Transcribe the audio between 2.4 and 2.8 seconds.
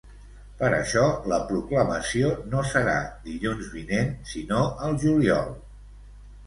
no